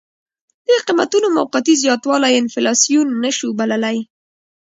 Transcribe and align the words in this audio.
د 0.67 0.69
قیمتونو 0.87 1.27
موقتي 1.37 1.73
زیاتوالی 1.83 2.31
انفلاسیون 2.41 3.07
نه 3.23 3.31
شو 3.37 3.49
بللی. 3.59 3.97